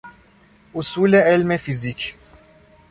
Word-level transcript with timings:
اصول 0.75 1.15
علم 1.15 1.57
فیزیک 1.57 2.15